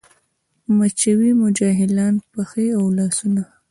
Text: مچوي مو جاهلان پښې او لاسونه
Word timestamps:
مچوي 0.77 1.31
مو 1.39 1.47
جاهلان 1.57 2.13
پښې 2.31 2.65
او 2.77 2.85
لاسونه 2.97 3.43